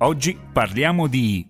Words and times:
Oggi 0.00 0.38
parliamo 0.52 1.08
di 1.08 1.44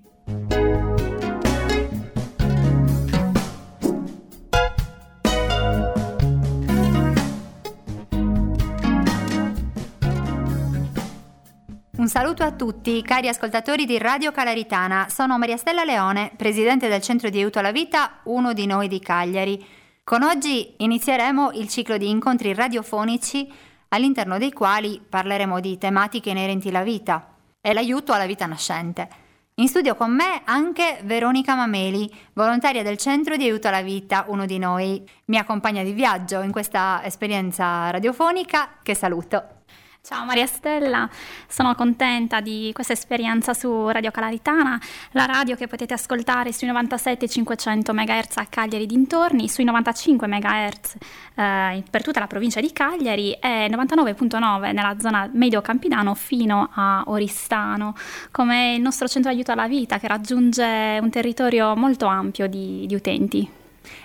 Un 11.97 12.07
saluto 12.07 12.43
a 12.43 12.53
tutti, 12.53 13.03
cari 13.03 13.29
ascoltatori 13.29 13.85
di 13.85 13.99
Radio 13.99 14.33
Calaritana. 14.33 15.09
Sono 15.11 15.37
Maria 15.37 15.59
Stella 15.59 15.85
Leone, 15.85 16.33
presidente 16.35 16.89
del 16.89 17.03
Centro 17.03 17.29
di 17.29 17.37
Aiuto 17.37 17.59
alla 17.59 17.71
Vita, 17.71 18.21
uno 18.25 18.55
di 18.55 18.65
noi 18.65 18.89
di 18.89 18.99
Cagliari. 18.99 19.63
Con 20.03 20.23
oggi 20.23 20.73
inizieremo 20.79 21.51
il 21.53 21.69
ciclo 21.69 21.99
di 21.99 22.09
incontri 22.09 22.55
radiofonici 22.55 23.53
all'interno 23.89 24.39
dei 24.39 24.53
quali 24.53 25.03
parleremo 25.07 25.61
di 25.61 25.77
tematiche 25.77 26.31
inerenti 26.31 26.69
alla 26.69 26.83
vita 26.83 27.33
e 27.69 27.75
l'aiuto 27.75 28.15
alla 28.15 28.25
vita 28.25 28.47
nascente. 28.47 29.09
In 29.57 29.69
studio 29.69 29.95
con 29.95 30.15
me 30.15 30.41
anche 30.45 31.01
Veronica 31.03 31.55
Mameli, 31.55 32.11
volontaria 32.33 32.83
del 32.83 32.97
Centro 32.97 33.37
di 33.37 33.45
Aiuto 33.45 33.69
alla 33.69 33.83
Vita, 33.83 34.25
uno 34.29 34.47
di 34.47 34.57
noi. 34.57 35.07
Mi 35.27 35.37
accompagna 35.37 35.83
di 35.83 35.93
viaggio 35.93 36.41
in 36.41 36.53
questa 36.53 37.03
esperienza 37.05 37.91
radiofonica 37.91 38.79
che 38.83 38.95
saluto. 38.95 39.58
Ciao 40.01 40.25
Maria 40.25 40.47
Stella, 40.47 41.09
sono 41.47 41.75
contenta 41.75 42.41
di 42.41 42.71
questa 42.73 42.95
esperienza 42.95 43.53
su 43.53 43.89
Radio 43.89 44.11
Calaritana, 44.11 44.81
la 45.11 45.27
radio 45.27 45.55
che 45.55 45.67
potete 45.67 45.93
ascoltare 45.93 46.53
sui 46.53 46.67
97 46.67 47.29
500 47.29 47.93
MHz 47.93 48.37
a 48.37 48.47
Cagliari 48.47 48.87
dintorni, 48.87 49.49
sui 49.49 49.65
95 49.65 50.27
MHz 50.27 50.95
eh, 51.35 51.83
per 51.91 52.03
tutta 52.03 52.21
la 52.21 52.27
provincia 52.27 52.61
di 52.61 52.73
Cagliari 52.73 53.33
e 53.33 53.69
99.9 53.69 54.73
nella 54.73 54.97
zona 54.99 55.29
medio 55.33 55.61
campidano 55.61 56.15
fino 56.15 56.71
a 56.73 57.03
Oristano, 57.07 57.95
come 58.31 58.77
il 58.77 58.81
nostro 58.81 59.09
centro 59.09 59.31
aiuto 59.31 59.53
alla 59.53 59.69
vita 59.69 59.99
che 59.99 60.09
raggiunge 60.09 60.99
un 61.03 61.11
territorio 61.11 61.77
molto 61.77 62.07
ampio 62.07 62.47
di, 62.47 62.87
di 62.87 62.95
utenti. 62.95 63.59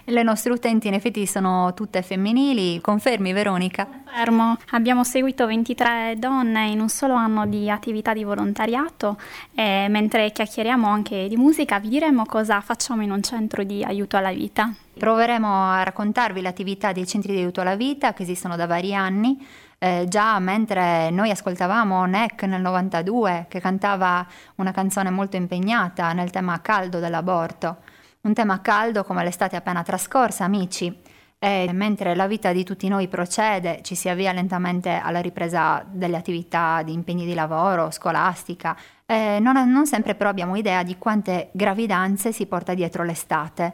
Le 0.06 0.24
nostre 0.24 0.52
utenti 0.52 0.88
in 0.88 0.94
effetti 0.94 1.26
sono 1.26 1.74
tutte 1.74 2.02
femminili, 2.02 2.82
confermi 2.82 3.32
Veronica? 3.34 3.88
Confermo, 3.88 4.58
abbiamo 4.72 5.04
seguito 5.04 5.46
23 5.46 6.16
donne 6.18 6.68
in 6.68 6.80
un 6.80 6.90
solo 6.90 7.14
anno 7.14 7.46
di 7.46 7.70
attività 7.70 8.14
di 8.14 8.24
volontariato 8.24 9.18
e 9.56 9.88
mentre 9.90 10.32
chiacchieriamo 10.32 10.88
anche 10.88 11.28
di 11.28 11.38
musica 11.38 11.80
vi 11.80 11.90
diremo 11.90 12.26
cosa 12.26 12.60
facciamo 12.62 13.02
in 13.02 13.12
un 13.12 13.22
centro 13.24 13.64
di 13.64 13.84
aiuto 13.84 14.18
alla 14.18 14.32
vita. 14.32 14.74
Proveremo 14.98 15.72
a 15.72 15.84
raccontarvi 15.84 16.42
l'attività 16.42 16.92
dei 16.92 17.08
centri 17.08 17.34
di 17.34 17.40
aiuto 17.40 17.62
alla 17.62 17.76
vita 17.76 18.14
che 18.14 18.24
esistono 18.24 18.56
da 18.56 18.68
vari 18.68 18.94
anni. 18.94 19.46
Eh, 19.80 20.06
già 20.08 20.40
mentre 20.40 21.10
noi 21.10 21.30
ascoltavamo 21.30 22.06
NEC 22.06 22.44
nel 22.44 22.62
92 22.62 23.48
che 23.50 23.60
cantava 23.60 24.26
una 24.56 24.72
canzone 24.72 25.10
molto 25.10 25.36
impegnata 25.36 26.14
nel 26.14 26.30
tema 26.30 26.62
caldo 26.62 27.00
dell'aborto. 27.00 27.78
Un 28.26 28.34
tema 28.34 28.62
caldo 28.62 29.04
come 29.04 29.22
l'estate 29.22 29.58
appena 29.58 29.84
trascorsa, 29.84 30.46
amici. 30.46 30.98
E 31.38 31.70
mentre 31.74 32.16
la 32.16 32.26
vita 32.26 32.54
di 32.54 32.64
tutti 32.64 32.88
noi 32.88 33.10
procede, 33.10 33.82
ci 33.82 33.96
si 33.96 34.08
avvia 34.08 34.32
lentamente 34.32 34.92
alla 34.92 35.20
ripresa 35.20 35.84
delle 35.86 36.16
attività 36.16 36.84
di 36.84 36.94
impegni 36.94 37.26
di 37.26 37.34
lavoro, 37.34 37.92
scolastica, 37.92 38.78
non, 39.08 39.70
non 39.70 39.86
sempre 39.86 40.16
però 40.16 40.30
abbiamo 40.30 40.56
idea 40.56 40.84
di 40.84 40.98
quante 40.98 41.50
gravidanze 41.52 42.32
si 42.32 42.46
porta 42.46 42.74
dietro 42.74 43.04
l'estate. 43.04 43.74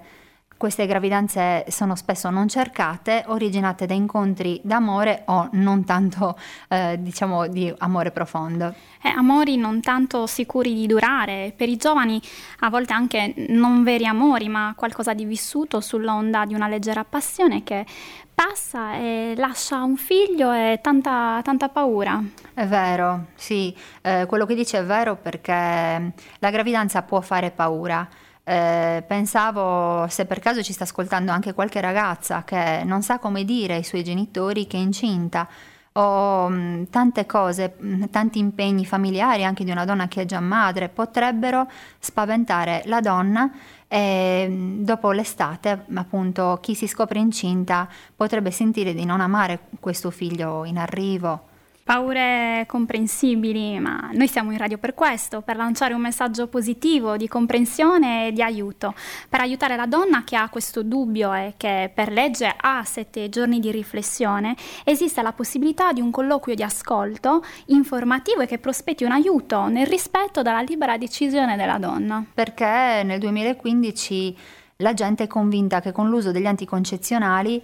Queste 0.59 0.85
gravidanze 0.87 1.63
sono 1.69 1.95
spesso 1.95 2.29
non 2.29 2.49
cercate, 2.49 3.23
originate 3.27 3.85
da 3.85 3.93
incontri 3.93 4.59
d'amore 4.61 5.23
o 5.27 5.47
non 5.53 5.85
tanto, 5.85 6.37
eh, 6.67 6.97
diciamo, 6.99 7.47
di 7.47 7.73
amore 7.77 8.11
profondo. 8.11 8.73
Eh, 9.01 9.07
amori 9.07 9.55
non 9.55 9.79
tanto 9.79 10.27
sicuri 10.27 10.73
di 10.73 10.85
durare, 10.85 11.53
per 11.55 11.69
i 11.69 11.77
giovani 11.77 12.21
a 12.59 12.69
volte 12.69 12.91
anche 12.91 13.33
non 13.47 13.83
veri 13.83 14.05
amori, 14.05 14.49
ma 14.49 14.73
qualcosa 14.75 15.13
di 15.13 15.23
vissuto 15.23 15.79
sull'onda 15.79 16.43
di 16.43 16.55
una 16.55 16.67
leggera 16.67 17.05
passione 17.05 17.63
che 17.63 17.85
passa 18.33 18.95
e 18.95 19.35
lascia 19.37 19.81
un 19.81 19.95
figlio 19.95 20.51
e 20.51 20.79
tanta, 20.81 21.39
tanta 21.41 21.69
paura. 21.69 22.21
È 22.53 22.65
vero, 22.67 23.27
sì, 23.35 23.73
eh, 24.01 24.25
quello 24.27 24.45
che 24.45 24.55
dice 24.55 24.79
è 24.79 24.83
vero 24.83 25.15
perché 25.15 25.53
la 25.53 26.49
gravidanza 26.49 27.01
può 27.03 27.21
fare 27.21 27.49
paura. 27.49 28.05
Eh, 28.49 29.03
pensavo 29.05 30.07
se 30.07 30.25
per 30.25 30.39
caso 30.39 30.63
ci 30.63 30.73
sta 30.73 30.83
ascoltando 30.83 31.31
anche 31.31 31.53
qualche 31.53 31.79
ragazza 31.81 32.43
che 32.43 32.81
non 32.83 33.03
sa 33.03 33.19
come 33.19 33.45
dire 33.45 33.75
ai 33.75 33.83
suoi 33.83 34.03
genitori 34.03 34.65
che 34.65 34.75
è 34.75 34.79
incinta 34.79 35.47
o 35.91 36.49
mm, 36.49 36.85
tante 36.89 37.27
cose, 37.27 37.75
mm, 37.79 38.05
tanti 38.05 38.39
impegni 38.39 38.87
familiari 38.87 39.43
anche 39.43 39.63
di 39.63 39.69
una 39.69 39.85
donna 39.85 40.07
che 40.07 40.23
è 40.23 40.25
già 40.25 40.39
madre 40.39 40.89
potrebbero 40.89 41.69
spaventare 41.99 42.81
la 42.85 43.01
donna 43.01 43.51
e 43.87 44.47
mm, 44.49 44.83
dopo 44.83 45.11
l'estate 45.11 45.85
appunto 45.93 46.57
chi 46.59 46.73
si 46.73 46.87
scopre 46.87 47.19
incinta 47.19 47.87
potrebbe 48.15 48.49
sentire 48.49 48.95
di 48.95 49.05
non 49.05 49.21
amare 49.21 49.59
questo 49.79 50.09
figlio 50.09 50.65
in 50.65 50.79
arrivo 50.79 51.48
paure 51.89 52.65
comprensibili, 52.67 53.79
ma 53.79 54.11
noi 54.13 54.27
siamo 54.27 54.51
in 54.51 54.59
radio 54.59 54.77
per 54.77 54.93
questo, 54.93 55.41
per 55.41 55.55
lanciare 55.55 55.95
un 55.95 56.01
messaggio 56.01 56.45
positivo 56.45 57.17
di 57.17 57.27
comprensione 57.27 58.27
e 58.27 58.31
di 58.31 58.43
aiuto, 58.43 58.93
per 59.27 59.41
aiutare 59.41 59.75
la 59.75 59.87
donna 59.87 60.23
che 60.23 60.35
ha 60.35 60.49
questo 60.49 60.83
dubbio 60.83 61.33
e 61.33 61.55
che 61.57 61.89
per 61.91 62.11
legge 62.11 62.53
ha 62.55 62.83
sette 62.83 63.29
giorni 63.29 63.59
di 63.59 63.71
riflessione, 63.71 64.55
esiste 64.83 65.23
la 65.23 65.33
possibilità 65.33 65.91
di 65.91 65.99
un 65.99 66.11
colloquio 66.11 66.53
di 66.53 66.61
ascolto 66.61 67.43
informativo 67.65 68.41
e 68.41 68.45
che 68.45 68.59
prospetti 68.59 69.03
un 69.03 69.11
aiuto 69.11 69.65
nel 69.65 69.87
rispetto 69.87 70.43
della 70.43 70.61
libera 70.61 70.95
decisione 70.95 71.57
della 71.57 71.79
donna. 71.79 72.23
Perché 72.31 73.01
nel 73.03 73.17
2015 73.17 74.37
la 74.75 74.93
gente 74.93 75.23
è 75.23 75.27
convinta 75.27 75.81
che 75.81 75.91
con 75.91 76.07
l'uso 76.07 76.31
degli 76.31 76.45
anticoncezionali 76.45 77.59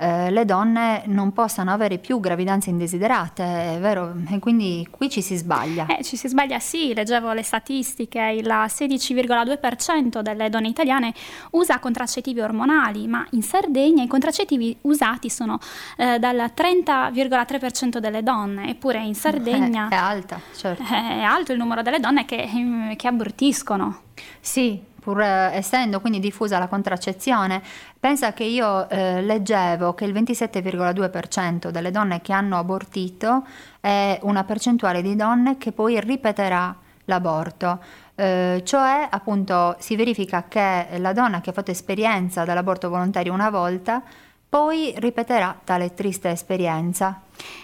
eh, 0.00 0.30
le 0.30 0.44
donne 0.44 1.02
non 1.06 1.32
possano 1.32 1.72
avere 1.72 1.98
più 1.98 2.20
gravidanze 2.20 2.70
indesiderate, 2.70 3.74
è 3.74 3.78
vero? 3.80 4.14
E 4.30 4.38
quindi 4.38 4.86
qui 4.88 5.10
ci 5.10 5.20
si 5.20 5.34
sbaglia. 5.34 5.86
Eh, 5.86 6.04
ci 6.04 6.16
si 6.16 6.28
sbaglia 6.28 6.60
sì, 6.60 6.94
leggevo 6.94 7.32
le 7.32 7.42
statistiche, 7.42 8.20
il 8.20 8.46
16,2% 8.46 10.20
delle 10.20 10.48
donne 10.50 10.68
italiane 10.68 11.12
usa 11.50 11.80
contraccettivi 11.80 12.40
ormonali, 12.40 13.08
ma 13.08 13.26
in 13.30 13.42
Sardegna 13.42 14.04
i 14.04 14.06
contraccettivi 14.06 14.76
usati 14.82 15.28
sono 15.28 15.58
eh, 15.96 16.20
dal 16.20 16.52
30,3% 16.54 17.98
delle 17.98 18.22
donne, 18.22 18.70
eppure 18.70 19.02
in 19.02 19.16
Sardegna... 19.16 19.88
Eh, 19.88 19.96
è 19.96 19.98
alta, 19.98 20.40
certo. 20.54 20.80
È 20.80 21.22
alto 21.22 21.50
il 21.50 21.58
numero 21.58 21.82
delle 21.82 21.98
donne 21.98 22.24
che, 22.24 22.48
che 22.96 23.08
abortiscono. 23.08 24.02
Sì, 24.38 24.80
pur 25.08 25.22
eh, 25.22 25.56
essendo 25.56 26.00
quindi 26.02 26.20
diffusa 26.20 26.58
la 26.58 26.68
contraccezione, 26.68 27.62
pensa 27.98 28.34
che 28.34 28.44
io 28.44 28.86
eh, 28.90 29.22
leggevo 29.22 29.94
che 29.94 30.04
il 30.04 30.12
27,2% 30.12 31.70
delle 31.70 31.90
donne 31.90 32.20
che 32.20 32.34
hanno 32.34 32.58
abortito 32.58 33.46
è 33.80 34.18
una 34.24 34.44
percentuale 34.44 35.00
di 35.00 35.16
donne 35.16 35.56
che 35.56 35.72
poi 35.72 35.98
ripeterà 35.98 36.76
l'aborto. 37.06 37.78
Eh, 38.14 38.60
cioè, 38.66 39.06
appunto, 39.08 39.76
si 39.78 39.96
verifica 39.96 40.44
che 40.46 40.86
la 40.98 41.14
donna 41.14 41.40
che 41.40 41.50
ha 41.50 41.54
fatto 41.54 41.70
esperienza 41.70 42.44
dell'aborto 42.44 42.90
volontario 42.90 43.32
una 43.32 43.48
volta 43.48 44.02
poi 44.46 44.92
ripeterà 44.96 45.58
tale 45.64 45.94
triste 45.94 46.28
esperienza. 46.28 47.22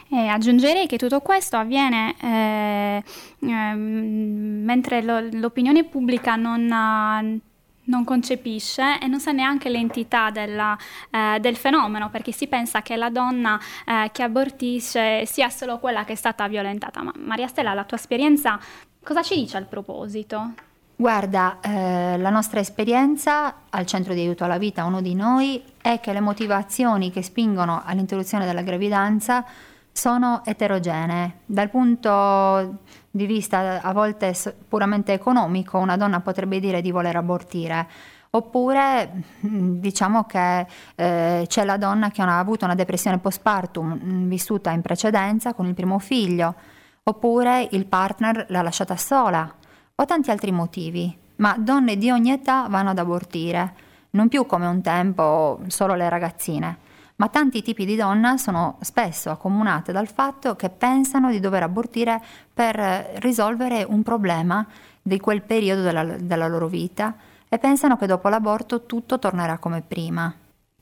E 0.09 0.27
aggiungerei 0.29 0.87
che 0.87 0.97
tutto 0.99 1.21
questo 1.21 1.57
avviene 1.57 2.15
eh, 2.21 3.03
eh, 3.41 3.75
mentre 3.75 5.03
lo, 5.03 5.21
l'opinione 5.33 5.85
pubblica 5.85 6.37
non, 6.37 6.63
uh, 6.63 7.41
non, 7.85 8.05
concepisce 8.05 8.99
e 9.01 9.07
non 9.07 9.21
sa 9.21 9.33
neanche 9.33 9.69
l'entità 9.69 10.31
della, 10.31 10.77
uh, 11.11 11.39
del 11.39 11.57
fenomeno, 11.57 12.11
perché 12.11 12.33
si 12.33 12.47
pensa 12.47 12.83
che 12.83 12.97
la 12.97 13.11
donna 13.11 13.59
uh, 13.87 14.11
che 14.13 14.23
abortisce 14.23 15.27
sia 15.27 15.49
solo 15.51 15.79
quella 15.79 16.05
che 16.05 16.13
è 16.13 16.17
stata 16.17 16.47
violentata. 16.49 17.03
Ma 17.03 17.13
Maria 17.17 17.49
Stella, 17.49 17.75
la 17.75 17.85
tua 17.85 17.97
esperienza 17.97 18.59
cosa 19.03 19.23
ci 19.23 19.35
dice 19.35 19.57
al 19.57 19.67
proposito? 19.67 20.73
Guarda, 20.97 21.59
eh, 21.61 22.17
la 22.19 22.31
nostra 22.31 22.61
esperienza 22.61 23.63
al 23.69 23.85
centro 23.85 24.15
di 24.15 24.21
aiuto 24.21 24.45
alla 24.45 24.59
vita, 24.59 24.85
uno 24.85 25.01
di 25.01 25.17
noi, 25.17 25.61
è 25.83 25.99
che 25.99 26.13
le 26.13 26.21
motivazioni 26.21 27.11
che 27.11 27.21
spingono 27.21 27.83
all'interruzione 27.85 28.47
della 28.47 28.63
gravidanza 28.63 29.45
sono 29.91 30.43
eterogenee. 30.45 31.41
Dal 31.47 31.69
punto 31.69 32.79
di 33.11 33.27
vista 33.27 33.83
a 33.83 33.93
volte 33.93 34.35
puramente 34.69 35.13
economico, 35.13 35.79
una 35.79 35.97
donna 35.97 36.21
potrebbe 36.21 36.61
dire 36.61 36.81
di 36.81 36.93
voler 36.93 37.17
abortire. 37.17 37.89
Oppure 38.31 39.25
mm, 39.47 39.79
diciamo 39.79 40.25
che 40.25 40.67
eh, 40.95 41.45
c'è 41.47 41.65
la 41.65 41.77
donna 41.77 42.11
che 42.11 42.23
ha 42.23 42.39
avuto 42.39 42.65
una 42.65 42.75
depressione 42.77 43.19
postpartum 43.19 44.01
mm, 44.01 44.29
vissuta 44.29 44.71
in 44.71 44.81
precedenza 44.81 45.55
con 45.55 45.67
il 45.67 45.75
primo 45.75 45.99
figlio, 45.99 46.55
oppure 47.03 47.67
il 47.73 47.87
partner 47.87 48.47
l'ha 48.49 48.63
lasciata 48.63 48.97
sola 48.97 49.63
o 49.97 50.05
tanti 50.07 50.31
altri 50.31 50.51
motivi, 50.51 51.17
ma 51.37 51.57
donne 51.59 51.97
di 51.97 52.11
ogni 52.11 52.33
età 52.33 52.67
vanno 52.69 52.91
ad 52.91 52.99
abortire, 52.99 53.75
non 54.11 54.29
più 54.29 54.47
come 54.47 54.67
un 54.67 54.81
tempo 54.83 55.61
solo 55.69 55.95
le 55.95 56.09
ragazzine, 56.09 56.79
ma 57.17 57.29
tanti 57.29 57.63
tipi 57.63 57.85
di 57.85 57.95
donna 57.95 58.37
sono 58.37 58.79
spesso 58.81 59.31
accomunate 59.31 59.93
dal 59.93 60.09
fatto 60.09 60.57
che 60.57 60.69
pensano 60.69 61.31
di 61.31 61.39
dover 61.39 61.63
abortire 61.63 62.21
per 62.53 62.77
risolvere 63.21 63.85
un 63.89 64.03
problema 64.03 64.67
di 65.01 65.21
quel 65.21 65.43
periodo 65.43 65.83
della, 65.83 66.05
della 66.05 66.49
loro 66.49 66.67
vita 66.67 67.15
e 67.49 67.59
pensano 67.59 67.97
che 67.97 68.07
dopo 68.07 68.29
l'aborto 68.29 68.85
tutto 68.87 69.19
tornerà 69.19 69.59
come 69.59 69.83
prima. 69.87 70.35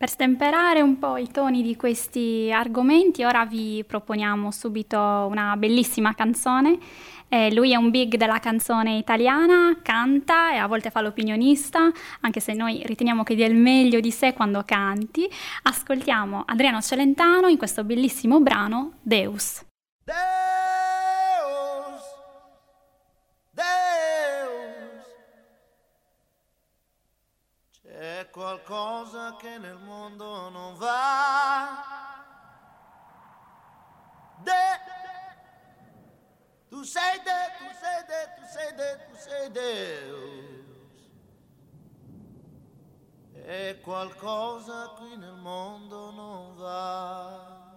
Per 0.02 0.10
stemperare 0.10 0.80
un 0.80 0.98
po' 0.98 1.16
i 1.16 1.30
toni 1.30 1.62
di 1.62 1.76
questi 1.76 2.50
argomenti, 2.52 3.22
ora 3.22 3.44
vi 3.44 3.84
proponiamo 3.86 4.50
subito 4.50 4.98
una 4.98 5.56
bellissima 5.56 6.12
canzone. 6.12 6.76
Eh, 7.34 7.50
lui 7.54 7.72
è 7.72 7.76
un 7.76 7.88
big 7.88 8.16
della 8.16 8.40
canzone 8.40 8.98
italiana, 8.98 9.78
canta 9.80 10.52
e 10.52 10.58
a 10.58 10.66
volte 10.66 10.90
fa 10.90 11.00
l'opinionista, 11.00 11.90
anche 12.20 12.40
se 12.40 12.52
noi 12.52 12.82
riteniamo 12.84 13.22
che 13.22 13.34
dia 13.34 13.46
il 13.46 13.54
meglio 13.54 14.00
di 14.00 14.10
sé 14.10 14.34
quando 14.34 14.62
canti. 14.66 15.26
Ascoltiamo 15.62 16.42
Adriano 16.44 16.82
Celentano 16.82 17.48
in 17.48 17.56
questo 17.56 17.84
bellissimo 17.84 18.38
brano 18.40 18.98
Deus. 19.00 19.64
Deus, 20.04 20.14
Deus, 23.50 25.06
c'è 27.80 28.28
qualcosa 28.30 29.36
che 29.40 29.56
nel 29.56 29.78
mondo 29.82 30.50
non 30.50 30.76
va. 30.76 31.80
De- 34.44 34.90
tu 36.82 36.88
sei 36.88 37.20
de, 37.20 37.40
tu 37.58 37.68
sei 37.80 38.02
de, 38.10 38.20
tu 38.34 38.42
sei 38.52 38.72
tu 39.06 39.16
sei 39.16 39.50
Deus. 39.50 40.50
E 43.34 43.78
qualcosa 43.80 44.94
qui 44.96 45.16
nel 45.16 45.34
mondo 45.34 46.10
non 46.10 46.56
va. 46.56 47.70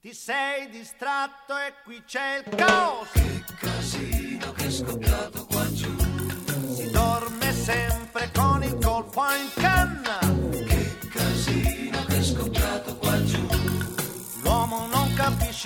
Ti 0.00 0.12
sei 0.12 0.68
distratto 0.70 1.56
e 1.56 1.74
qui 1.84 2.02
c'è 2.02 2.38
il 2.38 2.56
caos. 2.56 3.12
Che 3.12 3.44
casino 3.54 4.52
che 4.54 4.66
è 4.66 4.70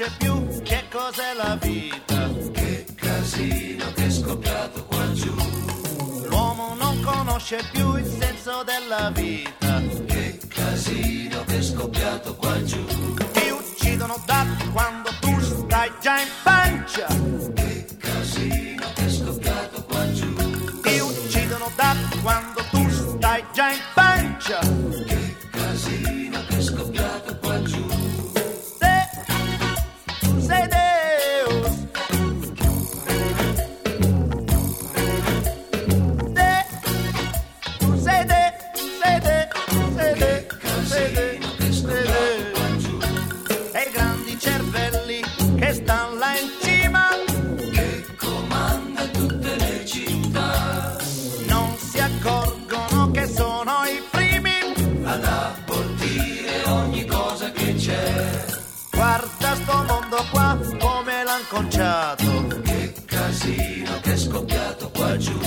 capisce 0.00 0.10
più 0.18 0.62
che 0.62 0.84
cos'è 0.90 1.34
la 1.36 1.58
vita. 1.60 2.28
Che 2.52 2.86
casino 2.94 3.92
che 3.92 4.06
è 4.06 4.10
scoppiato 4.10 4.84
qua 4.86 5.12
giù. 5.12 5.34
L'uomo 6.28 6.74
non 6.78 7.02
conosce 7.02 7.58
più 7.72 7.96
il 7.96 8.06
senso 8.06 8.64
della 8.64 9.10
vita. 9.10 9.80
Che 10.06 10.40
casino 10.48 11.44
che 11.44 11.58
è 11.58 11.62
scoppiato 11.62 12.34
qua 12.36 12.62
giù. 12.62 12.84
Ti 13.32 13.50
uccidono 13.50 14.22
da 14.24 14.46
quando 14.72 15.10
tu 15.20 15.40
stai 15.40 15.92
già 16.00 16.20
in 16.20 16.28
pancia. 16.42 17.06
Che 17.54 17.79
accorgono 52.18 53.10
che 53.10 53.26
sono 53.26 53.84
i 53.84 54.02
primi 54.10 55.04
ad 55.04 55.24
abortire 55.24 56.62
ogni 56.66 57.04
cosa 57.06 57.50
che 57.52 57.74
c'è. 57.74 58.44
Guarda 58.90 59.54
sto 59.54 59.84
mondo 59.86 60.24
qua 60.30 60.58
come 60.78 61.24
l'han 61.24 61.46
conciato. 61.48 62.46
Che 62.62 62.94
casino 63.06 64.00
che 64.00 64.12
è 64.12 64.16
scoppiato 64.16 64.90
qua 64.90 65.16
giù. 65.16 65.38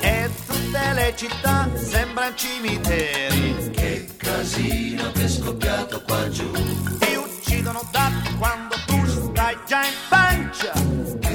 E 0.00 0.30
tutte 0.46 0.92
le 0.94 1.14
città 1.16 1.68
sembrano 1.74 2.34
cimiteri. 2.34 3.70
Che 3.70 4.08
casino 4.16 5.12
che 5.12 5.24
è 5.24 5.28
scoppiato 5.28 6.02
qua 6.02 6.28
giù. 6.28 6.50
Ti 6.98 7.14
uccidono 7.14 7.82
da 7.90 8.10
quando 8.38 8.74
tu 8.86 9.06
stai 9.06 9.56
già 9.66 9.84
in 9.84 9.94
pancia. 10.08 11.25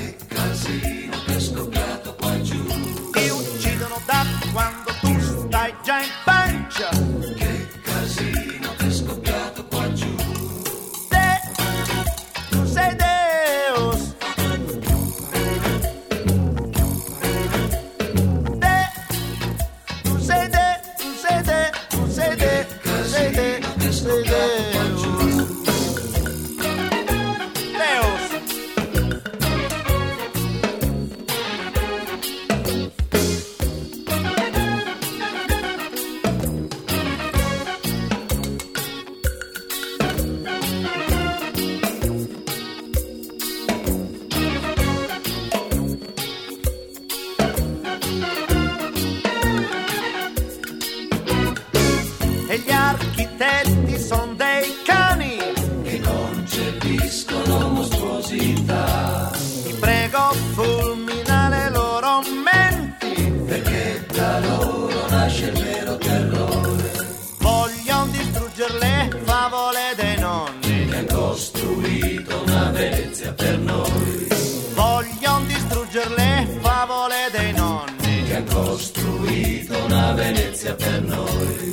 Costruito 78.81 79.77
una 79.85 80.11
Venezia 80.13 80.73
per 80.73 81.03
noi. 81.03 81.70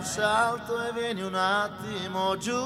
Un 0.00 0.06
salto 0.06 0.82
e 0.82 0.92
vieni 0.92 1.20
un 1.20 1.34
attimo 1.34 2.34
giù. 2.38 2.56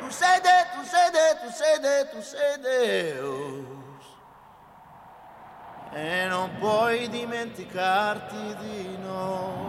Tu 0.00 0.10
sei 0.10 0.40
de, 0.46 0.66
tu 0.74 0.84
sei 0.84 1.10
de, 1.16 1.26
tu 1.40 1.50
sei 1.50 1.78
de, 1.80 2.08
tu 2.10 2.20
sei 2.20 2.58
Deus. 2.60 4.04
E 5.92 6.26
non 6.28 6.50
puoi 6.58 7.08
dimenticarti 7.08 8.56
di 8.60 8.98
noi. 8.98 9.65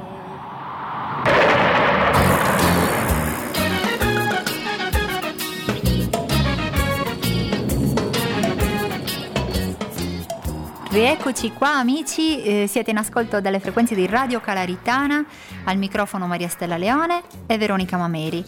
Rieccoci 10.97 11.53
qua 11.53 11.75
amici, 11.75 12.41
eh, 12.41 12.65
siete 12.65 12.89
in 12.89 12.97
ascolto 12.97 13.39
delle 13.39 13.59
frequenze 13.59 13.93
di 13.93 14.07
Radio 14.07 14.39
Calaritana, 14.39 15.23
al 15.65 15.77
microfono 15.77 16.25
Maria 16.25 16.49
Stella 16.49 16.75
Leone 16.75 17.21
e 17.45 17.55
Veronica 17.59 17.97
Mameri. 17.97 18.43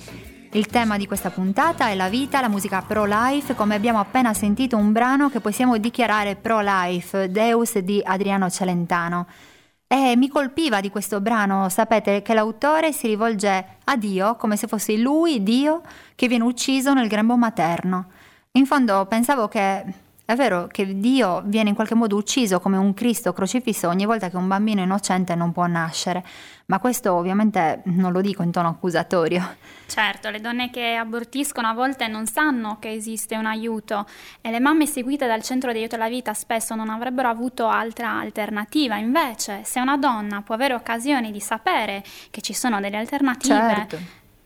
Il 0.53 0.65
tema 0.65 0.97
di 0.97 1.05
questa 1.05 1.29
puntata 1.29 1.89
è 1.89 1.95
la 1.95 2.09
vita, 2.09 2.41
la 2.41 2.49
musica 2.49 2.81
pro-life, 2.81 3.53
come 3.53 3.75
abbiamo 3.75 3.99
appena 3.99 4.33
sentito 4.33 4.77
un 4.77 4.91
brano 4.91 5.29
che 5.29 5.41
possiamo 5.41 5.77
dichiarare 5.77 6.37
pro-life, 6.37 7.29
Deus 7.29 7.77
di 7.77 8.01
Adriano 8.03 8.49
Celentano. 8.49 9.27
E 9.85 10.15
mi 10.17 10.27
colpiva 10.27 10.81
di 10.81 10.89
questo 10.89 11.21
brano, 11.21 11.69
sapete, 11.69 12.23
che 12.23 12.33
l'autore 12.33 12.93
si 12.93 13.05
rivolge 13.05 13.77
a 13.83 13.95
Dio 13.95 14.35
come 14.37 14.57
se 14.57 14.65
fosse 14.65 14.97
lui, 14.97 15.43
Dio, 15.43 15.83
che 16.15 16.27
viene 16.27 16.45
ucciso 16.45 16.95
nel 16.95 17.09
grembo 17.09 17.37
materno. 17.37 18.07
In 18.53 18.65
fondo 18.65 19.05
pensavo 19.05 19.47
che 19.47 20.07
è 20.29 20.35
vero 20.35 20.67
che 20.67 20.99
Dio 20.99 21.41
viene 21.45 21.69
in 21.69 21.75
qualche 21.75 21.95
modo 21.95 22.15
ucciso 22.15 22.59
come 22.59 22.77
un 22.77 22.93
Cristo 22.93 23.33
crocifisso 23.33 23.87
ogni 23.87 24.05
volta 24.05 24.29
che 24.29 24.37
un 24.37 24.47
bambino 24.47 24.79
innocente 24.79 25.33
non 25.33 25.51
può 25.51 25.65
nascere, 25.65 26.23
ma 26.67 26.77
questo 26.77 27.15
ovviamente 27.15 27.81
non 27.85 28.11
lo 28.11 28.21
dico 28.21 28.43
in 28.43 28.51
tono 28.51 28.67
accusatorio. 28.67 29.55
Certo, 29.87 30.29
le 30.29 30.39
donne 30.39 30.69
che 30.69 30.93
abortiscono 30.93 31.67
a 31.67 31.73
volte 31.73 32.07
non 32.07 32.27
sanno 32.27 32.77
che 32.79 32.91
esiste 32.91 33.37
un 33.37 33.47
aiuto 33.47 34.05
e 34.41 34.51
le 34.51 34.59
mamme 34.59 34.85
seguite 34.85 35.25
dal 35.25 35.41
centro 35.41 35.71
di 35.71 35.79
aiuto 35.79 35.95
alla 35.95 36.09
vita 36.09 36.35
spesso 36.35 36.75
non 36.75 36.91
avrebbero 36.91 37.27
avuto 37.27 37.67
altra 37.67 38.11
alternativa. 38.19 38.97
Invece, 38.97 39.61
se 39.63 39.79
una 39.79 39.97
donna 39.97 40.43
può 40.43 40.53
avere 40.53 40.75
occasione 40.75 41.31
di 41.31 41.39
sapere 41.39 42.03
che 42.29 42.41
ci 42.41 42.53
sono 42.53 42.79
delle 42.79 42.97
alternative, 42.97 43.57
Certo. 43.57 43.97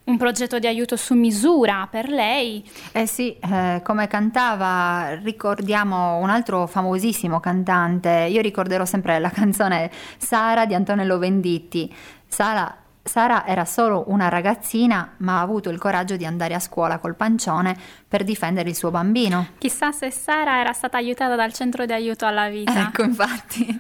Un 0.06 0.18
progetto 0.18 0.60
di 0.60 0.68
aiuto 0.68 0.98
su 0.98 1.14
misura 1.14 1.88
per 1.90 2.10
lei, 2.10 2.64
Eh 2.92 3.06
sì, 3.06 3.38
eh, 3.40 3.82
come 3.84 4.08
cantava, 4.08 5.18
ricordiamo 5.24 6.18
un 6.18 6.30
altro 6.30 6.68
famosissimo 6.68 7.40
cantante, 7.40 8.28
io 8.30 8.42
ricorderò 8.42 8.84
sempre 8.86 9.20
la 9.20 9.30
canzone 9.30 9.90
Sara 10.18 10.66
di 10.66 10.74
Antonello 10.74 11.18
Venditti. 11.18 11.94
Sara, 12.28 12.83
Sara 13.06 13.46
era 13.46 13.66
solo 13.66 14.06
una 14.08 14.30
ragazzina, 14.30 15.16
ma 15.18 15.40
ha 15.40 15.42
avuto 15.42 15.70
il 15.70 15.78
coraggio 15.78 16.16
di 16.16 16.26
andare 16.26 16.54
a 16.54 16.60
scuola 16.60 17.00
col 17.00 17.16
pancione 17.16 17.76
per 18.08 18.24
difendere 18.24 18.70
il 18.70 18.76
suo 18.76 18.92
bambino. 18.92 19.48
chissà 19.58 19.92
se 19.92 20.10
Sara 20.10 20.62
era 20.62 20.72
stata 20.72 20.98
aiutata 20.98 21.36
dal 21.36 21.52
centro 21.52 21.86
di 21.86 21.92
aiuto 21.92 22.26
alla 22.26 22.48
vita. 22.48 22.88
Ecco, 22.88 23.04
infatti, 23.04 23.78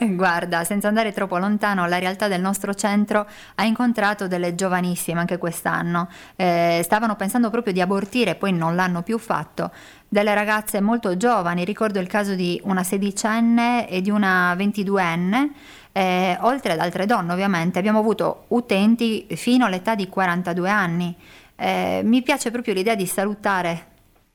guarda, 0.16 0.64
senza 0.64 0.88
andare 0.88 1.12
troppo 1.12 1.36
lontano, 1.36 1.86
la 1.86 1.98
realtà 1.98 2.26
del 2.26 2.40
nostro 2.40 2.72
centro 2.72 3.28
ha 3.56 3.64
incontrato 3.64 4.26
delle 4.28 4.54
giovanissime 4.54 5.20
anche 5.20 5.36
quest'anno. 5.36 6.08
Eh, 6.34 6.80
stavano 6.82 7.16
pensando 7.16 7.50
proprio 7.50 7.74
di 7.74 7.82
abortire, 7.82 8.34
poi 8.34 8.52
non 8.52 8.74
l'hanno 8.74 9.02
più 9.02 9.18
fatto. 9.18 9.72
Delle 10.14 10.32
ragazze 10.32 10.80
molto 10.80 11.16
giovani, 11.16 11.64
ricordo 11.64 11.98
il 11.98 12.06
caso 12.06 12.36
di 12.36 12.60
una 12.66 12.84
sedicenne 12.84 13.88
e 13.88 14.00
di 14.00 14.10
una 14.10 14.54
ventiduenne. 14.56 15.50
eh, 15.90 16.38
oltre 16.42 16.74
ad 16.74 16.78
altre 16.78 17.04
donne 17.04 17.32
ovviamente, 17.32 17.80
abbiamo 17.80 17.98
avuto 17.98 18.44
utenti 18.48 19.26
fino 19.30 19.66
all'età 19.66 19.96
di 19.96 20.08
42 20.08 20.70
anni. 20.70 21.12
Eh, 21.56 22.02
mi 22.04 22.22
piace 22.22 22.52
proprio 22.52 22.74
l'idea 22.74 22.94
di 22.94 23.06
salutare 23.06 23.86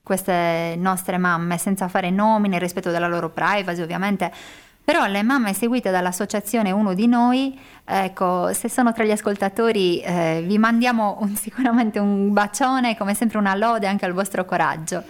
queste 0.04 0.76
nostre 0.78 1.18
mamme 1.18 1.58
senza 1.58 1.88
fare 1.88 2.10
nomi 2.10 2.50
nel 2.50 2.60
rispetto 2.60 2.92
della 2.92 3.08
loro 3.08 3.30
privacy 3.30 3.82
ovviamente. 3.82 4.34
Però 4.84 5.06
le 5.06 5.24
mamme 5.24 5.54
seguite 5.54 5.92
dall'associazione 5.92 6.72
Uno 6.72 6.94
di 6.94 7.08
Noi, 7.08 7.58
ecco, 7.86 8.52
se 8.54 8.68
sono 8.68 8.92
tra 8.92 9.06
gli 9.06 9.12
ascoltatori 9.12 10.02
eh, 10.02 10.44
vi 10.46 10.58
mandiamo 10.58 11.20
un- 11.22 11.36
sicuramente 11.40 12.00
un 12.00 12.34
bacione, 12.34 12.98
come 12.98 13.14
sempre 13.14 13.38
una 13.38 13.56
lode 13.56 13.88
anche 13.88 14.04
al 14.04 14.12
vostro 14.12 14.44
coraggio. 14.44 15.04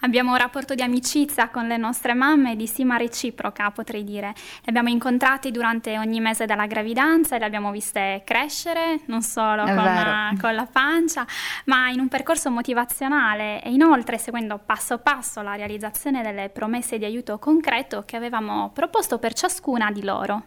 Abbiamo 0.00 0.30
un 0.30 0.36
rapporto 0.36 0.74
di 0.74 0.82
amicizia 0.82 1.48
con 1.48 1.66
le 1.66 1.76
nostre 1.76 2.14
mamme 2.14 2.54
di 2.54 2.68
stima 2.68 2.96
reciproca, 2.96 3.72
potrei 3.72 4.04
dire. 4.04 4.32
Le 4.60 4.66
abbiamo 4.66 4.90
incontrate 4.90 5.50
durante 5.50 5.98
ogni 5.98 6.20
mese 6.20 6.46
della 6.46 6.66
gravidanza 6.66 7.34
e 7.34 7.40
le 7.40 7.44
abbiamo 7.44 7.72
viste 7.72 8.22
crescere, 8.24 9.00
non 9.06 9.22
solo 9.22 9.64
con, 9.64 9.74
vero. 9.74 10.36
con 10.40 10.54
la 10.54 10.68
pancia, 10.70 11.26
ma 11.64 11.88
in 11.90 11.98
un 11.98 12.06
percorso 12.06 12.48
motivazionale 12.48 13.60
e 13.60 13.72
inoltre 13.72 14.18
seguendo 14.18 14.60
passo 14.64 14.98
passo 14.98 15.42
la 15.42 15.56
realizzazione 15.56 16.22
delle 16.22 16.48
promesse 16.48 16.96
di 16.96 17.04
aiuto 17.04 17.38
concreto 17.38 18.04
che 18.06 18.14
avevamo 18.14 18.70
proposto 18.72 19.18
per 19.18 19.32
ciascuna 19.32 19.90
di 19.90 20.04
loro. 20.04 20.42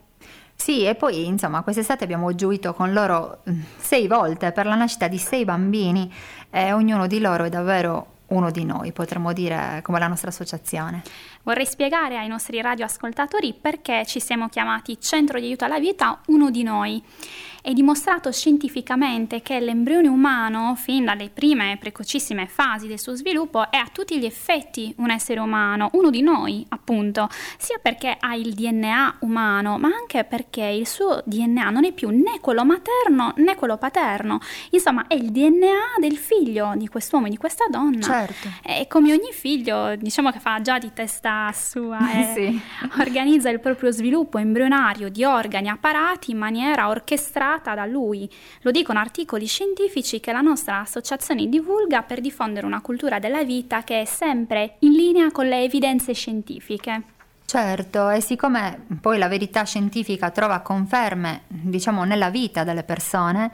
Sì, 0.55 0.85
e 0.85 0.95
poi 0.95 1.25
insomma 1.25 1.61
quest'estate 1.61 2.05
abbiamo 2.05 2.33
gioito 2.35 2.73
con 2.73 2.93
loro 2.93 3.41
mm, 3.49 3.61
sei 3.77 4.07
volte 4.07 4.51
per 4.53 4.65
la 4.65 4.75
nascita 4.75 5.07
di 5.07 5.17
sei 5.17 5.43
bambini 5.43 6.09
e 6.49 6.71
ognuno 6.71 7.07
di 7.07 7.19
loro 7.19 7.45
è 7.45 7.49
davvero 7.49 8.19
uno 8.31 8.51
di 8.51 8.65
noi, 8.65 8.91
potremmo 8.91 9.33
dire 9.33 9.79
come 9.83 9.99
la 9.99 10.07
nostra 10.07 10.29
associazione. 10.29 11.01
Vorrei 11.43 11.65
spiegare 11.65 12.17
ai 12.17 12.27
nostri 12.27 12.61
radioascoltatori 12.61 13.53
perché 13.59 14.05
ci 14.05 14.19
siamo 14.19 14.47
chiamati 14.47 14.99
Centro 14.99 15.39
di 15.39 15.47
aiuto 15.47 15.65
alla 15.65 15.79
vita 15.79 16.19
uno 16.27 16.51
di 16.51 16.63
noi. 16.63 17.01
È 17.63 17.71
dimostrato 17.73 18.31
scientificamente 18.31 19.43
che 19.43 19.59
l'embrione 19.59 20.07
umano, 20.07 20.73
fin 20.75 21.05
dalle 21.05 21.29
prime 21.29 21.77
precocissime 21.79 22.47
fasi 22.47 22.87
del 22.87 22.99
suo 22.99 23.13
sviluppo, 23.13 23.69
è 23.69 23.77
a 23.77 23.87
tutti 23.91 24.17
gli 24.17 24.25
effetti 24.25 24.91
un 24.97 25.11
essere 25.11 25.39
umano, 25.39 25.91
uno 25.93 26.09
di 26.09 26.23
noi, 26.23 26.65
appunto, 26.69 27.29
sia 27.57 27.77
perché 27.79 28.17
ha 28.19 28.33
il 28.33 28.55
DNA 28.55 29.17
umano, 29.19 29.77
ma 29.77 29.89
anche 29.89 30.23
perché 30.23 30.63
il 30.63 30.87
suo 30.87 31.21
DNA 31.23 31.69
non 31.69 31.85
è 31.85 31.91
più 31.91 32.09
né 32.09 32.39
quello 32.41 32.65
materno 32.65 33.33
né 33.35 33.55
quello 33.55 33.77
paterno. 33.77 34.39
Insomma, 34.71 35.05
è 35.05 35.13
il 35.13 35.29
DNA 35.29 35.99
del 35.99 36.17
figlio 36.17 36.73
di 36.75 36.87
quest'uomo 36.87 37.27
e 37.27 37.29
di 37.29 37.37
questa 37.37 37.65
donna. 37.69 38.01
Certo. 38.01 38.20
E 38.63 38.87
come 38.87 39.11
ogni 39.11 39.31
figlio, 39.31 39.95
diciamo 39.95 40.31
che 40.31 40.39
fa 40.39 40.61
già 40.61 40.77
di 40.77 40.91
testa 40.93 41.51
sua 41.53 41.99
e 42.11 42.33
Sì. 42.33 42.61
organizza 42.99 43.49
il 43.49 43.59
proprio 43.59 43.91
sviluppo 43.91 44.37
embrionario 44.37 45.09
di 45.09 45.23
organi 45.23 45.69
apparati 45.69 46.31
in 46.31 46.37
maniera 46.37 46.89
orchestrata 46.89 47.73
da 47.73 47.85
lui. 47.85 48.29
Lo 48.61 48.71
dicono 48.71 48.99
articoli 48.99 49.45
scientifici 49.45 50.19
che 50.19 50.31
la 50.31 50.41
nostra 50.41 50.79
associazione 50.79 51.47
divulga 51.47 52.01
per 52.03 52.21
diffondere 52.21 52.65
una 52.65 52.81
cultura 52.81 53.19
della 53.19 53.43
vita 53.43 53.83
che 53.83 54.01
è 54.01 54.05
sempre 54.05 54.75
in 54.79 54.93
linea 54.93 55.31
con 55.31 55.47
le 55.47 55.63
evidenze 55.63 56.13
scientifiche. 56.13 57.03
Certo, 57.51 58.09
e 58.09 58.21
siccome 58.21 58.85
poi 59.01 59.17
la 59.17 59.27
verità 59.27 59.65
scientifica 59.65 60.29
trova 60.29 60.59
conferme, 60.59 61.41
diciamo, 61.47 62.05
nella 62.05 62.29
vita 62.29 62.63
delle 62.63 62.83
persone, 62.83 63.51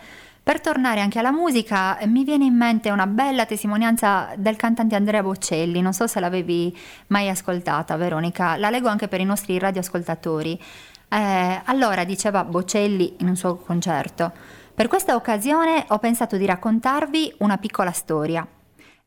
per 0.47 0.61
tornare 0.61 1.01
anche 1.01 1.19
alla 1.19 1.33
musica, 1.33 1.97
mi 2.05 2.23
viene 2.23 2.45
in 2.45 2.55
mente 2.55 2.89
una 2.89 3.05
bella 3.05 3.45
testimonianza 3.45 4.29
del 4.37 4.55
cantante 4.55 4.95
Andrea 4.95 5.21
Bocelli, 5.21 5.81
non 5.81 5.91
so 5.91 6.07
se 6.07 6.21
l'avevi 6.21 6.73
mai 7.07 7.27
ascoltata, 7.27 7.97
Veronica, 7.97 8.55
la 8.55 8.69
leggo 8.69 8.87
anche 8.87 9.09
per 9.09 9.19
i 9.19 9.25
nostri 9.25 9.59
radioascoltatori. 9.59 10.57
Eh, 11.09 11.61
allora 11.65 12.05
diceva 12.05 12.45
Bocelli 12.45 13.15
in 13.17 13.27
un 13.27 13.35
suo 13.35 13.57
concerto, 13.57 14.31
per 14.73 14.87
questa 14.87 15.15
occasione 15.15 15.83
ho 15.85 15.99
pensato 15.99 16.37
di 16.37 16.45
raccontarvi 16.45 17.35
una 17.39 17.57
piccola 17.57 17.91
storia 17.91 18.47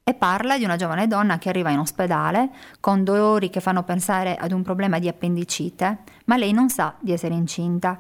e 0.04 0.12
parla 0.12 0.59
di 0.59 0.64
una 0.64 0.76
giovane 0.76 1.06
donna 1.06 1.38
che 1.38 1.49
arriva 1.49 1.70
in 1.70 1.78
ospedale 1.78 2.50
con 2.80 3.02
dolori 3.02 3.49
che 3.49 3.61
fanno 3.61 3.82
pensare 3.82 4.37
ad 4.37 4.52
un 4.52 4.62
problema 4.62 4.99
di 4.99 5.09
appendicite, 5.09 6.00
ma 6.26 6.37
lei 6.37 6.52
non 6.52 6.68
sa 6.68 6.97
di 7.00 7.12
essere 7.12 7.32
incinta. 7.32 7.99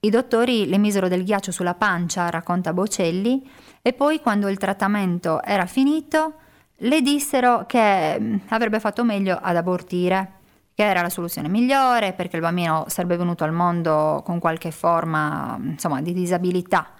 I 0.00 0.10
dottori 0.10 0.68
le 0.68 0.78
misero 0.78 1.08
del 1.08 1.24
ghiaccio 1.24 1.50
sulla 1.50 1.74
pancia, 1.74 2.30
racconta 2.30 2.72
Bocelli, 2.72 3.48
e 3.82 3.92
poi 3.92 4.20
quando 4.20 4.48
il 4.48 4.56
trattamento 4.56 5.42
era 5.42 5.66
finito 5.66 6.34
le 6.82 7.00
dissero 7.00 7.64
che 7.66 8.16
mm, 8.20 8.36
avrebbe 8.50 8.78
fatto 8.78 9.02
meglio 9.02 9.36
ad 9.40 9.56
abortire, 9.56 10.34
che 10.72 10.84
era 10.84 11.02
la 11.02 11.10
soluzione 11.10 11.48
migliore 11.48 12.12
perché 12.12 12.36
il 12.36 12.42
bambino 12.42 12.84
sarebbe 12.86 13.16
venuto 13.16 13.42
al 13.42 13.52
mondo 13.52 14.22
con 14.24 14.38
qualche 14.38 14.70
forma, 14.70 15.58
insomma, 15.60 16.00
di 16.00 16.12
disabilità. 16.12 16.92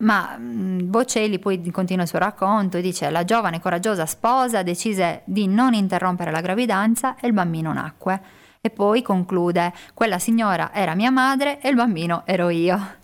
Ma 0.00 0.36
mh, 0.36 0.90
Bocelli 0.90 1.38
poi 1.38 1.70
continua 1.70 2.02
il 2.02 2.08
suo 2.10 2.18
racconto 2.18 2.76
e 2.76 2.82
dice 2.82 3.08
la 3.08 3.24
giovane 3.24 3.58
coraggiosa 3.58 4.04
sposa 4.04 4.62
decise 4.62 5.22
di 5.24 5.46
non 5.46 5.72
interrompere 5.72 6.30
la 6.30 6.42
gravidanza 6.42 7.16
e 7.16 7.26
il 7.26 7.32
bambino 7.32 7.72
nacque. 7.72 8.22
E 8.60 8.70
poi 8.70 9.02
conclude 9.02 9.72
quella 9.94 10.18
signora 10.18 10.72
era 10.72 10.94
mia 10.94 11.10
madre 11.10 11.60
e 11.60 11.68
il 11.68 11.76
bambino 11.76 12.22
ero 12.24 12.48
io. 12.48 12.96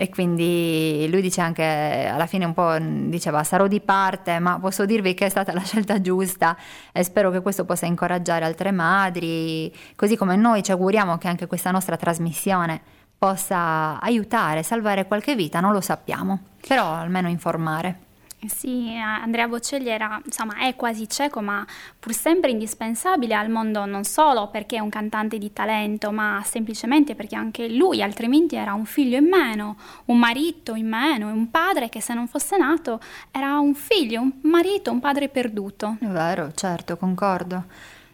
E 0.00 0.10
quindi 0.10 1.08
lui 1.10 1.20
dice 1.20 1.40
anche, 1.40 2.08
alla 2.08 2.26
fine 2.26 2.44
un 2.44 2.54
po' 2.54 2.76
diceva 2.78 3.42
sarò 3.42 3.66
di 3.66 3.80
parte, 3.80 4.38
ma 4.38 4.60
posso 4.60 4.86
dirvi 4.86 5.12
che 5.12 5.26
è 5.26 5.28
stata 5.28 5.52
la 5.52 5.62
scelta 5.62 6.00
giusta 6.00 6.56
e 6.92 7.02
spero 7.02 7.32
che 7.32 7.40
questo 7.40 7.64
possa 7.64 7.86
incoraggiare 7.86 8.44
altre 8.44 8.70
madri, 8.70 9.74
così 9.96 10.16
come 10.16 10.36
noi 10.36 10.62
ci 10.62 10.70
auguriamo 10.70 11.18
che 11.18 11.26
anche 11.26 11.48
questa 11.48 11.72
nostra 11.72 11.96
trasmissione 11.96 12.80
possa 13.18 14.00
aiutare, 14.00 14.62
salvare 14.62 15.08
qualche 15.08 15.34
vita, 15.34 15.58
non 15.58 15.72
lo 15.72 15.80
sappiamo, 15.80 16.42
però 16.64 16.94
almeno 16.94 17.28
informare. 17.28 18.06
Sì, 18.46 18.94
Andrea 18.96 19.48
Bocelli 19.48 19.88
era, 19.88 20.20
insomma, 20.24 20.58
è 20.58 20.76
quasi 20.76 21.08
cieco, 21.08 21.40
ma 21.40 21.66
pur 21.98 22.12
sempre 22.12 22.50
indispensabile 22.50 23.34
al 23.34 23.50
mondo 23.50 23.84
non 23.84 24.04
solo 24.04 24.48
perché 24.48 24.76
è 24.76 24.80
un 24.80 24.90
cantante 24.90 25.38
di 25.38 25.52
talento, 25.52 26.12
ma 26.12 26.40
semplicemente 26.44 27.16
perché 27.16 27.34
anche 27.34 27.68
lui 27.68 28.00
altrimenti 28.00 28.54
era 28.54 28.74
un 28.74 28.84
figlio 28.84 29.16
in 29.16 29.26
meno, 29.26 29.76
un 30.06 30.18
marito 30.18 30.76
in 30.76 30.88
meno, 30.88 31.28
un 31.28 31.50
padre 31.50 31.88
che 31.88 32.00
se 32.00 32.14
non 32.14 32.28
fosse 32.28 32.56
nato 32.56 33.00
era 33.32 33.58
un 33.58 33.74
figlio, 33.74 34.20
un 34.20 34.32
marito, 34.42 34.92
un 34.92 35.00
padre 35.00 35.28
perduto. 35.28 35.96
È 35.98 36.06
vero, 36.06 36.52
certo, 36.54 36.96
concordo. 36.96 37.64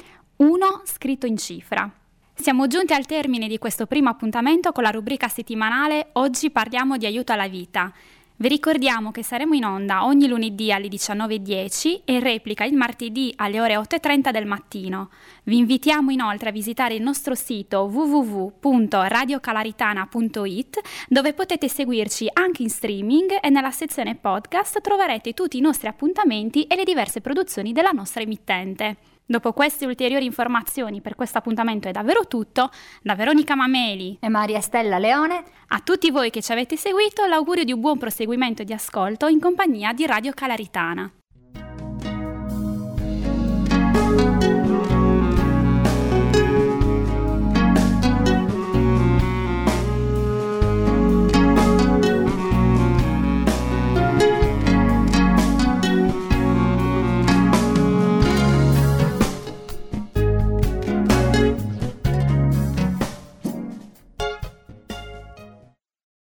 1 0.41 0.81
scritto 0.86 1.27
in 1.27 1.38
cifra. 1.38 1.88
Siamo 2.33 2.65
giunti 2.65 2.93
al 2.93 3.05
termine 3.05 3.48
di 3.48 3.60
questo 3.60 3.86
primo 3.86 4.10
appuntamento 4.10 4.71
con 4.71 4.81
la 4.81 4.89
rubrica 4.89 5.27
settimanale 5.27 6.07
Oggi 6.13 6.50
parliamo 6.50 6.98
di 6.98 7.05
aiuto 7.05 7.31
alla 7.31 7.48
vita. 7.48 7.93
Vi 8.38 8.48
ricordiamo 8.48 9.12
che 9.12 9.21
saremo 9.21 9.53
in 9.53 9.65
onda 9.65 10.03
ogni 10.03 10.27
lunedì 10.27 10.71
alle 10.71 10.88
19.10 10.88 12.01
e 12.05 12.13
in 12.13 12.21
replica 12.21 12.63
il 12.63 12.74
martedì 12.74 13.31
alle 13.36 13.62
ore 13.62 13.75
8.30 13.75 14.31
del 14.31 14.48
mattino. 14.48 15.12
Vi 15.43 15.57
invitiamo 15.57 16.10
inoltre 16.10 16.50
a 16.50 16.51
visitare 16.51 16.95
il 16.95 17.03
nostro 17.03 17.36
sito 17.36 17.81
www.radiocalaritana.it 17.81 20.79
dove 21.07 21.33
potete 21.33 21.69
seguirci 21.69 22.27
anche 22.33 22.63
in 22.63 22.71
streaming 22.71 23.38
e 23.39 23.50
nella 23.51 23.69
sezione 23.69 24.15
podcast 24.15 24.81
troverete 24.81 25.36
tutti 25.36 25.60
i 25.60 25.62
nostri 25.62 25.88
appuntamenti 25.88 26.63
e 26.63 26.75
le 26.75 26.83
diverse 26.83 27.21
produzioni 27.21 27.74
della 27.74 27.91
nostra 27.91 28.24
emittente. 28.24 29.11
Dopo 29.31 29.53
queste 29.53 29.85
ulteriori 29.85 30.25
informazioni 30.25 31.00
per 31.00 31.15
questo 31.15 31.38
appuntamento 31.38 31.88
è 31.88 31.91
davvero 31.91 32.27
tutto, 32.27 32.69
da 33.01 33.15
Veronica 33.15 33.55
Mameli 33.55 34.17
e 34.19 34.27
Maria 34.27 34.59
Stella 34.59 34.97
Leone, 34.97 35.41
a 35.67 35.79
tutti 35.79 36.11
voi 36.11 36.29
che 36.29 36.41
ci 36.41 36.51
avete 36.51 36.75
seguito 36.75 37.25
l'augurio 37.25 37.63
di 37.63 37.71
un 37.71 37.79
buon 37.79 37.97
proseguimento 37.97 38.63
di 38.63 38.73
ascolto 38.73 39.27
in 39.27 39.39
compagnia 39.39 39.93
di 39.93 40.05
Radio 40.05 40.33
Calaritana. 40.33 41.21